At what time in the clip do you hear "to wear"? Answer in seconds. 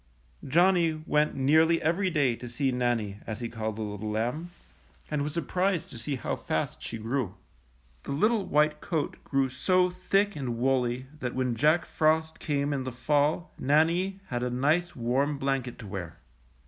15.77-16.17